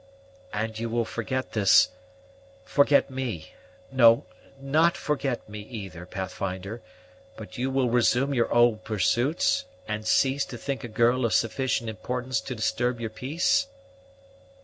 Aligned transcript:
"And 0.51 0.79
you 0.79 0.89
will 0.89 1.05
forget 1.05 1.51
this 1.51 1.89
forget 2.65 3.11
me 3.11 3.51
no, 3.91 4.25
not 4.59 4.97
forget 4.97 5.47
me, 5.47 5.59
either, 5.59 6.07
Pathfinder; 6.07 6.81
but 7.37 7.59
you 7.59 7.69
will 7.69 7.87
resume 7.91 8.33
your 8.33 8.51
old 8.51 8.83
pursuits, 8.83 9.65
and 9.87 10.07
cease 10.07 10.43
to 10.45 10.57
think 10.57 10.83
a 10.83 10.87
girl 10.87 11.23
of 11.23 11.35
sufficient 11.35 11.87
importance 11.87 12.41
to 12.41 12.55
disturb 12.55 12.99
your 12.99 13.11
peace?" 13.11 13.67